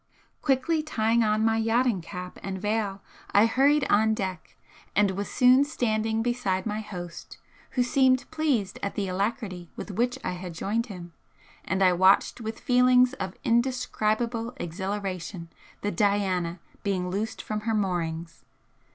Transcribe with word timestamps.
Quickly 0.41 0.81
tying 0.81 1.21
on 1.23 1.45
my 1.45 1.57
yachting 1.57 2.01
cap 2.01 2.39
and 2.41 2.59
veil, 2.59 3.03
I 3.35 3.45
hurried 3.45 3.85
on 3.87 4.15
deck, 4.15 4.55
and 4.95 5.11
was 5.11 5.29
soon 5.29 5.63
standing 5.63 6.23
beside 6.23 6.65
my 6.65 6.79
host, 6.81 7.37
who 7.77 7.83
seemed 7.83 8.25
pleased 8.31 8.79
at 8.81 8.95
the 8.95 9.07
alacrity 9.07 9.69
with 9.75 9.91
which 9.91 10.17
I 10.23 10.31
had 10.31 10.55
joined 10.55 10.87
him, 10.87 11.13
and 11.63 11.83
I 11.83 11.93
watched 11.93 12.41
with 12.41 12.59
feelings 12.59 13.13
of 13.19 13.37
indescribable 13.43 14.55
exhilaration 14.57 15.49
the 15.81 15.91
'Diana' 15.91 16.59
being 16.81 17.11
loosed 17.11 17.39
from 17.43 17.59
her 17.59 17.75
moorings. 17.75 18.43